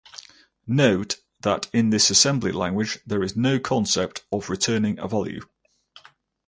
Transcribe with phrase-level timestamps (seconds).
[0.65, 5.41] Note that in this assembly language, there is no concept of returning a value.